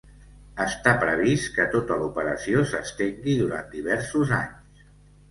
Està 0.63 0.93
previst 1.01 1.49
que 1.57 1.67
tota 1.75 1.97
l'operació 1.99 2.63
s'estengui 2.71 3.35
durant 3.43 3.69
diversos 3.75 4.33
anys. 4.39 4.81